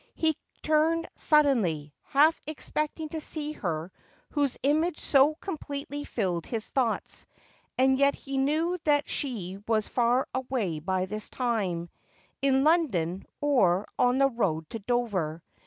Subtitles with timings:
[0.17, 0.33] lie
[0.63, 3.91] turned suddenly, half expecting to see her
[4.31, 7.27] whose image so completely filled his thoughts,
[7.77, 11.87] and yet he knew that she was far away by this time—
[12.41, 15.43] in London, or on the road to Dover.